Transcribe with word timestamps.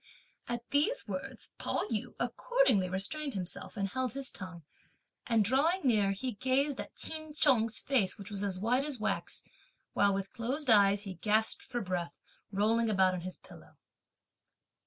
At 0.47 0.67
these 0.71 1.07
words, 1.07 1.53
Pao 1.59 1.83
yü 1.91 2.15
accordingly 2.19 2.89
restrained 2.89 3.35
himself, 3.35 3.77
and 3.77 3.87
held 3.87 4.13
his 4.13 4.31
tongue; 4.31 4.63
and 5.27 5.45
drawing 5.45 5.81
near, 5.83 6.09
he 6.11 6.31
gazed 6.31 6.79
at 6.81 6.95
Ch'in 6.95 7.35
Chung's 7.35 7.79
face, 7.79 8.17
which 8.17 8.31
was 8.31 8.41
as 8.41 8.57
white 8.59 8.83
as 8.83 8.99
wax, 8.99 9.43
while 9.93 10.11
with 10.15 10.33
closed 10.33 10.71
eyes, 10.71 11.03
he 11.03 11.13
gasped 11.13 11.61
for 11.61 11.81
breath, 11.81 12.15
rolling 12.51 12.89
about 12.89 13.13
on 13.13 13.21
his 13.21 13.37
pillow. 13.37 13.77